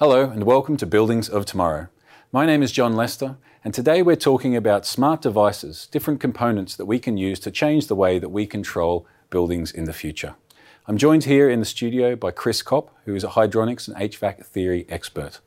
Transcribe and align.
Hello, 0.00 0.28
and 0.28 0.42
welcome 0.42 0.76
to 0.78 0.86
Buildings 0.86 1.28
of 1.28 1.46
Tomorrow. 1.46 1.86
My 2.32 2.46
name 2.46 2.64
is 2.64 2.72
John 2.72 2.96
Lester, 2.96 3.36
and 3.62 3.72
today 3.72 4.02
we're 4.02 4.16
talking 4.16 4.56
about 4.56 4.84
smart 4.84 5.22
devices, 5.22 5.86
different 5.86 6.18
components 6.18 6.74
that 6.74 6.86
we 6.86 6.98
can 6.98 7.16
use 7.16 7.38
to 7.38 7.52
change 7.52 7.86
the 7.86 7.94
way 7.94 8.18
that 8.18 8.30
we 8.30 8.44
control 8.44 9.06
buildings 9.30 9.70
in 9.70 9.84
the 9.84 9.92
future. 9.92 10.34
I'm 10.88 10.98
joined 10.98 11.24
here 11.24 11.48
in 11.48 11.60
the 11.60 11.64
studio 11.64 12.16
by 12.16 12.32
Chris 12.32 12.60
Kopp, 12.60 12.90
who 13.04 13.14
is 13.14 13.22
a 13.22 13.28
hydronics 13.28 13.86
and 13.86 13.96
HVAC 13.96 14.44
theory 14.44 14.84
expert. 14.88 15.38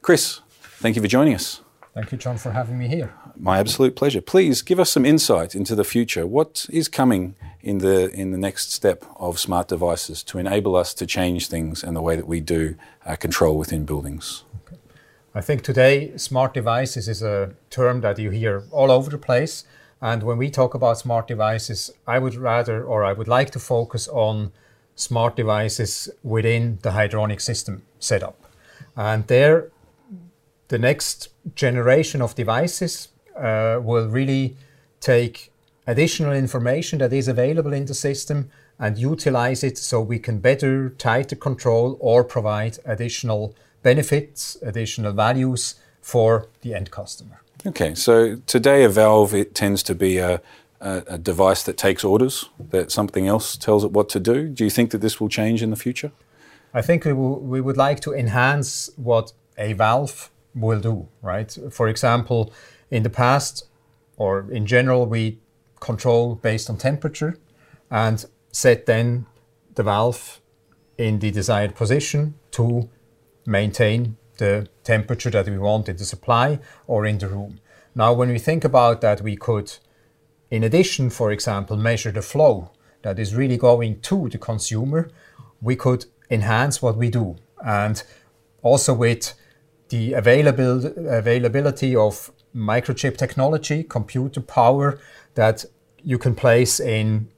Chris, 0.00 0.40
thank 0.78 0.96
you 0.96 1.02
for 1.02 1.08
joining 1.08 1.34
us. 1.34 1.60
Thank 1.92 2.10
you, 2.10 2.16
John, 2.16 2.38
for 2.38 2.52
having 2.52 2.78
me 2.78 2.88
here. 2.88 3.12
My 3.36 3.58
absolute 3.58 3.96
pleasure. 3.96 4.22
Please 4.22 4.62
give 4.62 4.80
us 4.80 4.90
some 4.90 5.04
insight 5.04 5.54
into 5.54 5.74
the 5.74 5.84
future. 5.84 6.26
What 6.26 6.64
is 6.70 6.88
coming 6.88 7.34
in 7.64 7.78
the 7.78 8.10
in 8.12 8.30
the 8.30 8.38
next 8.38 8.72
step 8.72 9.04
of 9.16 9.38
smart 9.38 9.68
devices 9.68 10.22
to 10.22 10.38
enable 10.38 10.76
us 10.76 10.94
to 10.94 11.06
change 11.06 11.48
things 11.48 11.82
and 11.82 11.96
the 11.96 12.02
way 12.02 12.14
that 12.14 12.28
we 12.28 12.40
do 12.40 12.74
uh, 13.06 13.16
control 13.16 13.56
within 13.56 13.86
buildings? 13.86 14.44
Okay. 14.66 14.76
I 15.34 15.40
think 15.40 15.62
today 15.62 16.12
smart 16.16 16.52
devices 16.52 17.08
is 17.08 17.22
a 17.22 17.54
term 17.70 18.02
that 18.02 18.18
you 18.18 18.30
hear 18.30 18.64
all 18.70 18.90
over 18.90 19.10
the 19.10 19.18
place. 19.18 19.64
And 20.00 20.22
when 20.22 20.36
we 20.36 20.50
talk 20.50 20.74
about 20.74 20.98
smart 20.98 21.26
devices, 21.26 21.90
I 22.06 22.18
would 22.18 22.34
rather 22.34 22.84
or 22.84 23.02
I 23.02 23.14
would 23.14 23.28
like 23.28 23.50
to 23.52 23.58
focus 23.58 24.08
on 24.08 24.52
smart 24.94 25.34
devices 25.34 26.10
within 26.22 26.78
the 26.82 26.90
hydronic 26.90 27.40
system 27.40 27.82
setup. 27.98 28.36
And 28.94 29.26
there 29.26 29.70
the 30.68 30.78
next 30.78 31.28
generation 31.54 32.20
of 32.20 32.34
devices 32.34 33.08
uh, 33.36 33.78
will 33.82 34.08
really 34.08 34.56
take 35.00 35.50
additional 35.86 36.32
information 36.32 36.98
that 36.98 37.12
is 37.12 37.28
available 37.28 37.72
in 37.72 37.84
the 37.84 37.94
system 37.94 38.50
and 38.78 38.98
utilize 38.98 39.62
it 39.62 39.78
so 39.78 40.00
we 40.00 40.18
can 40.18 40.38
better 40.38 40.90
tighter 40.90 41.36
control 41.36 41.96
or 42.00 42.24
provide 42.24 42.78
additional 42.84 43.54
benefits, 43.82 44.56
additional 44.62 45.12
values 45.12 45.76
for 46.00 46.48
the 46.62 46.74
end 46.74 46.90
customer. 46.90 47.40
Okay, 47.66 47.94
so 47.94 48.36
today 48.46 48.84
a 48.84 48.88
valve 48.88 49.34
it 49.34 49.54
tends 49.54 49.82
to 49.84 49.94
be 49.94 50.18
a, 50.18 50.40
a, 50.80 51.02
a 51.06 51.18
device 51.18 51.62
that 51.62 51.76
takes 51.76 52.04
orders, 52.04 52.50
that 52.58 52.90
something 52.90 53.26
else 53.26 53.56
tells 53.56 53.84
it 53.84 53.92
what 53.92 54.08
to 54.10 54.20
do. 54.20 54.48
Do 54.48 54.64
you 54.64 54.70
think 54.70 54.90
that 54.90 54.98
this 54.98 55.20
will 55.20 55.28
change 55.28 55.62
in 55.62 55.70
the 55.70 55.76
future? 55.76 56.12
I 56.74 56.82
think 56.82 57.04
we, 57.04 57.12
will, 57.12 57.38
we 57.40 57.60
would 57.60 57.76
like 57.76 58.00
to 58.00 58.12
enhance 58.12 58.90
what 58.96 59.32
a 59.56 59.72
valve 59.74 60.30
will 60.54 60.80
do, 60.80 61.08
right? 61.22 61.56
For 61.70 61.88
example, 61.88 62.52
in 62.90 63.02
the 63.02 63.10
past 63.10 63.66
or 64.16 64.50
in 64.50 64.66
general, 64.66 65.06
we 65.06 65.38
control 65.84 66.34
based 66.34 66.68
on 66.70 66.76
temperature 66.76 67.38
and 67.90 68.26
set 68.50 68.86
then 68.86 69.26
the 69.74 69.82
valve 69.82 70.40
in 70.98 71.18
the 71.18 71.30
desired 71.30 71.74
position 71.74 72.34
to 72.50 72.88
maintain 73.46 74.16
the 74.38 74.68
temperature 74.82 75.30
that 75.30 75.48
we 75.48 75.58
want 75.58 75.88
in 75.88 75.96
the 75.96 76.04
supply 76.04 76.58
or 76.86 77.06
in 77.06 77.18
the 77.18 77.28
room. 77.28 77.60
Now, 77.94 78.12
when 78.12 78.30
we 78.30 78.38
think 78.38 78.64
about 78.64 79.00
that, 79.02 79.20
we 79.20 79.36
could, 79.36 79.72
in 80.50 80.64
addition, 80.64 81.10
for 81.10 81.30
example, 81.30 81.76
measure 81.76 82.12
the 82.12 82.22
flow 82.22 82.70
that 83.02 83.18
is 83.18 83.34
really 83.34 83.56
going 83.56 84.00
to 84.00 84.28
the 84.28 84.38
consumer. 84.38 85.10
We 85.60 85.76
could 85.76 86.06
enhance 86.30 86.82
what 86.82 86.96
we 86.96 87.10
do. 87.10 87.36
And 87.64 88.02
also 88.62 88.94
with 88.94 89.34
the 89.90 90.14
available, 90.14 90.86
availability 91.08 91.94
of 91.94 92.32
microchip 92.54 93.16
technology, 93.16 93.84
computer 93.84 94.40
power 94.40 94.98
that 95.34 95.64
you 96.04 96.18
can 96.18 96.34
place 96.34 96.78
in 96.80 97.28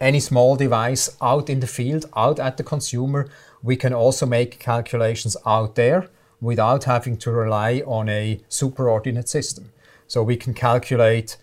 any 0.00 0.20
small 0.20 0.56
device 0.56 1.16
out 1.20 1.48
in 1.48 1.60
the 1.60 1.66
field, 1.66 2.06
out 2.16 2.38
at 2.38 2.56
the 2.56 2.64
consumer. 2.64 3.28
We 3.62 3.76
can 3.76 3.92
also 3.92 4.26
make 4.26 4.58
calculations 4.58 5.36
out 5.46 5.74
there 5.74 6.08
without 6.40 6.84
having 6.84 7.16
to 7.18 7.30
rely 7.30 7.82
on 7.86 8.08
a 8.08 8.40
superordinate 8.48 9.28
system. 9.28 9.72
So 10.06 10.22
we 10.22 10.36
can 10.36 10.54
calculate 10.54 11.36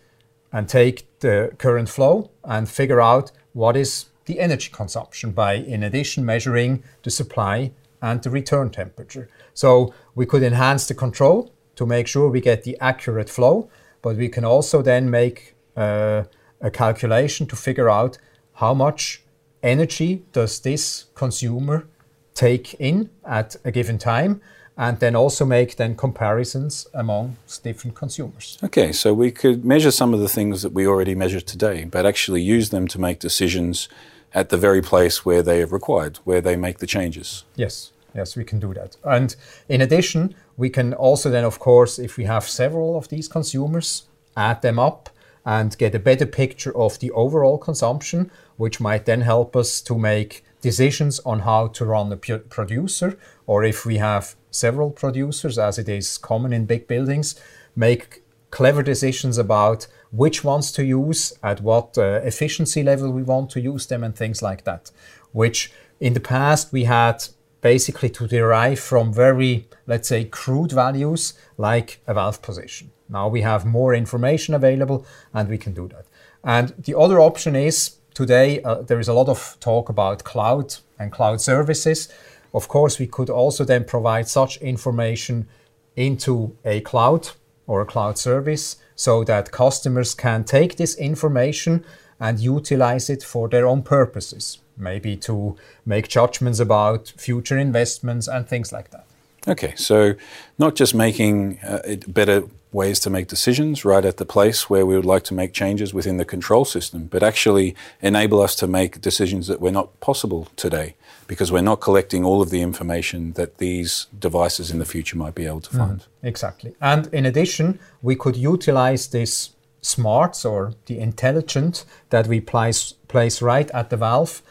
and 0.51 0.69
take 0.69 1.07
the 1.19 1.53
current 1.57 1.89
flow 1.89 2.29
and 2.44 2.69
figure 2.69 3.01
out 3.01 3.31
what 3.53 3.75
is 3.75 4.05
the 4.25 4.40
energy 4.40 4.69
consumption 4.72 5.31
by, 5.31 5.53
in 5.55 5.84
addition, 5.84 6.25
measuring 6.25 6.84
the 7.01 7.11
supply 7.11 7.72
and 8.01 8.22
the 8.22 8.29
return 8.29 8.69
temperature. 8.69 9.28
So 9.53 9.94
we 10.16 10.25
could 10.25 10.44
enhance 10.44 10.88
the 10.88 10.94
control 10.94 11.51
to 11.75 11.85
make 11.85 12.07
sure 12.07 12.29
we 12.29 12.41
get 12.41 12.63
the 12.63 12.78
accurate 12.79 13.29
flow, 13.29 13.69
but 14.01 14.16
we 14.16 14.29
can 14.29 14.45
also 14.45 14.81
then 14.81 15.09
make 15.09 15.55
uh, 15.75 16.23
a 16.63 16.72
calculation 16.72 17.46
to 17.46 17.56
figure 17.56 17.90
out 17.90 18.18
how 18.53 18.74
much 18.74 19.22
energy 19.62 20.24
does 20.31 20.59
this 20.62 21.06
consumer 21.13 21.85
take 22.34 22.74
in 22.79 23.09
at 23.24 23.56
a 23.63 23.72
given 23.72 24.00
time 24.00 24.41
and 24.75 25.00
then 25.00 25.16
also 25.16 25.46
make 25.46 25.75
then 25.75 25.96
comparisons 25.96 26.88
among 26.96 27.38
different 27.62 27.96
consumers. 27.96 28.57
Okay, 28.63 28.91
so 28.91 29.13
we 29.13 29.29
could 29.29 29.63
measure 29.63 29.91
some 29.91 30.16
of 30.16 30.19
the 30.19 30.28
things 30.28 30.63
that 30.63 30.73
we 30.73 30.88
already 30.88 31.13
measure 31.13 31.41
today, 31.41 31.84
but 31.84 32.07
actually 32.07 32.41
use 32.41 32.69
them 32.69 32.88
to 32.88 33.00
make 33.00 33.19
decisions 33.19 33.88
at 34.34 34.50
the 34.50 34.57
very 34.57 34.81
place 34.81 35.23
where 35.23 35.44
they 35.44 35.62
are 35.62 35.68
required, 35.68 36.18
where 36.23 36.41
they 36.41 36.56
make 36.56 36.79
the 36.79 36.88
changes. 36.88 37.44
Yes. 37.56 37.91
Yes, 38.16 38.35
we 38.35 38.44
can 38.44 38.59
do 38.59 38.73
that. 38.73 38.96
And 39.03 39.35
in 39.68 39.81
addition, 39.81 40.35
we 40.57 40.69
can 40.69 40.94
also 40.94 41.29
then, 41.29 41.44
of 41.44 41.59
course, 41.59 41.97
if 41.97 42.18
we 42.18 42.25
have 42.25 42.47
several 42.47 42.96
of 42.96 43.09
these 43.09 43.28
consumers, 43.28 44.03
add 44.35 44.62
them 44.62 44.79
up 44.79 45.09
and 45.45 45.77
get 45.77 45.95
a 45.95 45.99
better 45.99 46.25
picture 46.25 46.75
of 46.77 46.99
the 46.99 47.11
overall 47.11 47.57
consumption, 47.57 48.31
which 48.57 48.79
might 48.79 49.05
then 49.05 49.21
help 49.21 49.55
us 49.55 49.81
to 49.81 49.97
make 49.97 50.43
decisions 50.61 51.19
on 51.25 51.39
how 51.39 51.67
to 51.67 51.85
run 51.85 52.11
a 52.13 52.17
producer, 52.17 53.17
or 53.45 53.63
if 53.63 53.85
we 53.85 53.97
have 53.97 54.35
several 54.51 54.89
producers, 54.89 55.57
as 55.57 55.77
it 55.77 55.89
is 55.89 56.17
common 56.17 56.53
in 56.53 56.65
big 56.65 56.87
buildings, 56.87 57.35
make 57.75 58.23
clever 58.49 58.83
decisions 58.83 59.37
about 59.37 59.87
which 60.11 60.43
ones 60.43 60.71
to 60.71 60.85
use, 60.85 61.33
at 61.41 61.59
what 61.61 61.97
uh, 61.97 62.21
efficiency 62.23 62.83
level 62.83 63.11
we 63.11 63.23
want 63.23 63.49
to 63.49 63.59
use 63.59 63.87
them, 63.87 64.03
and 64.03 64.15
things 64.15 64.41
like 64.41 64.63
that. 64.63 64.91
Which 65.31 65.71
in 65.99 66.13
the 66.13 66.19
past 66.19 66.71
we 66.71 66.83
had 66.83 67.25
basically 67.63 68.09
to 68.09 68.28
derive 68.28 68.78
from 68.78 69.13
very, 69.13 69.68
let's 69.88 70.09
say, 70.09 70.25
crude 70.25 70.72
values 70.74 71.34
like 71.57 72.01
a 72.06 72.13
valve 72.13 72.41
position. 72.41 72.91
Now 73.09 73.29
we 73.29 73.41
have 73.41 73.66
more 73.66 73.96
information 73.96 74.53
available 74.53 75.06
and 75.34 75.47
we 75.47 75.57
can 75.57 75.73
do 75.73 75.88
that. 75.88 76.06
And 76.44 76.73
the 76.78 76.96
other 77.00 77.22
option 77.22 77.56
is 77.56 77.96
today 78.13 78.62
uh, 78.62 78.81
there 78.81 79.00
is 79.00 79.07
a 79.07 79.13
lot 79.13 79.29
of 79.29 79.57
talk 79.62 79.88
about 79.88 80.25
cloud 80.25 80.75
and 81.00 81.12
cloud 81.12 81.40
services. 81.40 82.09
Of 82.53 82.68
course, 82.68 83.00
we 83.00 83.07
could 83.07 83.29
also 83.29 83.63
then 83.63 83.85
provide 83.85 84.28
such 84.28 84.57
information 84.57 85.47
into 85.96 86.56
a 86.66 86.81
cloud 86.81 87.29
or 87.66 87.81
a 87.81 87.85
cloud 87.85 88.18
service 88.18 88.75
so 88.96 89.23
that 89.23 89.52
customers 89.52 90.13
can 90.13 90.44
take 90.44 90.75
this 90.75 90.96
information 90.96 91.85
and 92.19 92.40
utilize 92.40 93.09
it 93.09 93.23
for 93.23 93.47
their 93.47 93.66
own 93.66 93.84
purposes 93.84 94.59
maybe 94.78 95.16
to 95.17 95.56
make 95.85 96.07
judgments 96.07 96.59
about 96.59 97.13
future 97.17 97.57
investments 97.57 98.28
and 98.28 98.47
things 98.47 98.72
like 98.72 98.91
that. 98.91 99.06
Okay, 99.47 99.73
so 99.75 100.16
not 100.57 100.75
just 100.75 100.95
making 100.95 101.59
uh, 101.59 101.97
better 102.07 102.44
ways 102.72 103.00
to 103.01 103.09
make 103.09 103.28
decisions 103.28 103.85
right 103.85 104.03
at 104.03 104.17
the 104.17 104.25
place 104.25 104.69
where 104.69 104.85
we 104.85 104.95
would 104.95 105.06
like 105.06 105.23
to 105.23 105.34
make 105.34 105.53
changes 105.53 105.94
within 105.94 106.17
the 106.17 106.25
control 106.25 106.66
system, 106.66 107.06
but 107.06 107.22
actually 107.22 107.75
enable 108.01 108.41
us 108.41 108.56
to 108.56 108.67
make 108.67 109.00
decisions 109.01 109.47
that 109.47 109.61
were 109.61 109.72
not 109.72 110.00
possible 110.00 110.47
today 110.56 110.95
because 111.28 111.51
we're 111.51 111.61
not 111.61 111.79
collecting 111.81 112.25
all 112.25 112.41
of 112.41 112.50
the 112.50 112.61
information 112.61 113.34
that 113.34 113.57
these 113.59 114.07
devices 114.17 114.72
in 114.72 114.79
the 114.79 114.85
future 114.85 115.17
might 115.17 115.35
be 115.35 115.45
able 115.45 115.61
to 115.61 115.69
find. 115.69 116.00
Mm, 116.00 116.07
exactly. 116.23 116.75
And 116.81 117.07
in 117.13 117.25
addition, 117.25 117.79
we 118.01 118.16
could 118.16 118.35
utilize 118.35 119.07
this 119.07 119.51
smarts 119.81 120.46
or 120.46 120.73
the 120.85 120.99
intelligent 120.99 121.85
that 122.09 122.28
we 122.28 122.41
place, 122.41 122.93
place 123.08 123.41
right 123.41 123.70
at 123.72 123.90
the 123.90 123.97
valve 123.97 124.41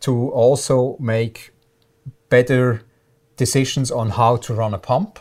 to 0.00 0.30
also 0.30 0.96
make 0.98 1.52
better 2.28 2.82
decisions 3.36 3.90
on 3.90 4.10
how 4.10 4.36
to 4.36 4.54
run 4.54 4.74
a 4.74 4.78
pump 4.78 5.18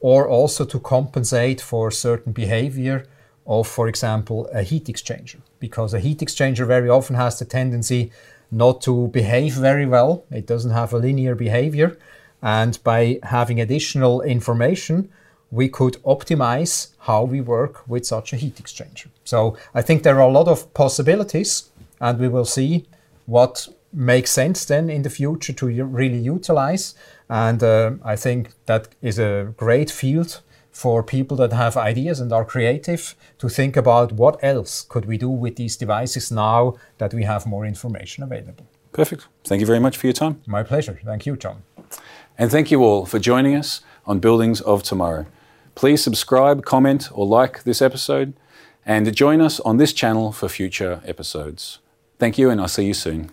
or 0.00 0.28
also 0.28 0.64
to 0.64 0.78
compensate 0.80 1.60
for 1.60 1.90
certain 1.90 2.32
behavior 2.32 3.06
of, 3.46 3.66
for 3.66 3.88
example, 3.88 4.48
a 4.52 4.62
heat 4.62 4.86
exchanger. 4.86 5.40
Because 5.58 5.94
a 5.94 6.00
heat 6.00 6.18
exchanger 6.18 6.66
very 6.66 6.88
often 6.88 7.16
has 7.16 7.38
the 7.38 7.44
tendency 7.44 8.10
not 8.50 8.82
to 8.82 9.08
behave 9.08 9.54
very 9.54 9.86
well, 9.86 10.24
it 10.30 10.46
doesn't 10.46 10.72
have 10.72 10.92
a 10.92 10.98
linear 10.98 11.34
behavior. 11.34 11.96
And 12.42 12.78
by 12.84 13.18
having 13.22 13.60
additional 13.60 14.20
information, 14.20 15.08
we 15.50 15.68
could 15.68 15.94
optimize 16.02 16.88
how 16.98 17.24
we 17.24 17.40
work 17.40 17.86
with 17.88 18.06
such 18.06 18.32
a 18.32 18.36
heat 18.36 18.56
exchanger. 18.56 19.06
So 19.24 19.56
I 19.74 19.82
think 19.82 20.02
there 20.02 20.16
are 20.16 20.28
a 20.28 20.32
lot 20.32 20.48
of 20.48 20.72
possibilities, 20.74 21.70
and 22.00 22.18
we 22.18 22.28
will 22.28 22.44
see 22.44 22.86
what 23.26 23.68
makes 23.92 24.30
sense 24.30 24.64
then 24.64 24.90
in 24.90 25.02
the 25.02 25.10
future 25.10 25.52
to 25.52 25.66
really 25.66 26.18
utilize. 26.18 26.94
And 27.28 27.62
uh, 27.62 27.92
I 28.04 28.16
think 28.16 28.50
that 28.66 28.88
is 29.00 29.18
a 29.18 29.52
great 29.56 29.90
field 29.90 30.40
for 30.70 31.02
people 31.02 31.36
that 31.36 31.52
have 31.52 31.76
ideas 31.76 32.18
and 32.20 32.32
are 32.32 32.44
creative 32.44 33.14
to 33.38 33.48
think 33.48 33.76
about 33.76 34.12
what 34.12 34.42
else 34.42 34.82
could 34.88 35.04
we 35.04 35.18
do 35.18 35.28
with 35.28 35.56
these 35.56 35.76
devices 35.76 36.32
now 36.32 36.74
that 36.98 37.12
we 37.12 37.24
have 37.24 37.46
more 37.46 37.66
information 37.66 38.24
available. 38.24 38.66
Perfect. 38.92 39.28
Thank 39.44 39.60
you 39.60 39.66
very 39.66 39.80
much 39.80 39.96
for 39.96 40.06
your 40.06 40.14
time. 40.14 40.40
My 40.46 40.62
pleasure. 40.62 40.98
Thank 41.04 41.26
you, 41.26 41.36
John. 41.36 41.62
And 42.38 42.50
thank 42.50 42.70
you 42.70 42.82
all 42.82 43.04
for 43.06 43.18
joining 43.18 43.54
us 43.54 43.82
on 44.06 44.18
Buildings 44.18 44.60
of 44.62 44.82
Tomorrow. 44.82 45.26
Please 45.74 46.02
subscribe, 46.02 46.64
comment, 46.64 47.08
or 47.12 47.26
like 47.26 47.64
this 47.64 47.80
episode, 47.80 48.34
and 48.84 49.14
join 49.14 49.40
us 49.40 49.60
on 49.60 49.76
this 49.76 49.92
channel 49.92 50.32
for 50.32 50.48
future 50.48 51.00
episodes. 51.06 51.78
Thank 52.18 52.36
you, 52.38 52.50
and 52.50 52.60
I'll 52.60 52.68
see 52.68 52.86
you 52.86 52.94
soon. 52.94 53.30